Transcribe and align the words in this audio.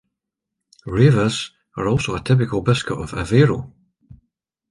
"Raivas" 0.87 1.51
are 1.77 1.87
also 1.87 2.15
a 2.15 2.23
typical 2.23 2.63
biscuit 2.63 2.97
of 2.97 3.11
Aveiro. 3.11 3.71